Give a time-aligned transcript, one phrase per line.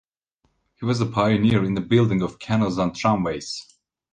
[0.79, 3.77] He was a pioneer in the building of canals and tramways.